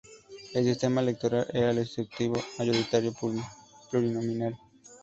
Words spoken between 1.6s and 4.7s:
el escrutinio mayoritario plurinominal.